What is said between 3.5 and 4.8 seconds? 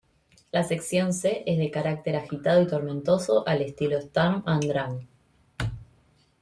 estilo Sturm und